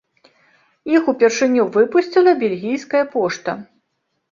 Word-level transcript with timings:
Іх 0.95 1.03
упершыню 1.13 1.67
выпусціла 1.77 2.35
бельгійская 2.47 3.05
пошта. 3.15 3.51